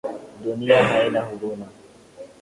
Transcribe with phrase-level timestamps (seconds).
[0.43, 1.65] Dunia haina huruma